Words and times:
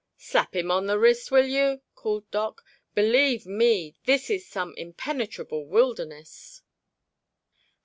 "Slap 0.17 0.55
him 0.55 0.71
on 0.71 0.87
the 0.87 0.97
wrist, 0.97 1.29
will 1.29 1.45
you!" 1.45 1.81
called 1.93 2.31
Doc. 2.31 2.63
"Believe 2.95 3.45
me, 3.45 3.93
this 4.05 4.31
is 4.31 4.47
some 4.47 4.73
impenetrable 4.75 5.63
wilderness!" 5.67 6.63